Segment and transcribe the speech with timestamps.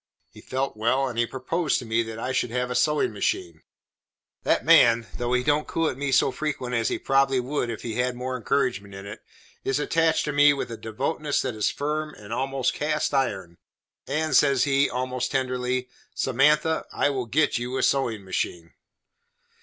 [0.31, 3.61] He felt well, and he proposed to me that I should have a sewin' machine.
[4.41, 7.83] That man, though he don't coo at me so frequent as he probable would if
[7.83, 9.21] he had more encouragement in it,
[9.63, 13.59] is attached to me with a devotedness that is firm and almost cast iron,
[14.07, 18.73] and says he, almost tenderly: "Samantha, I will get you a sewin' machine."